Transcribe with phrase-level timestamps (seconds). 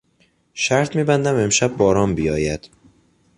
[0.53, 2.69] شرط میبندم امشب باران بیاید.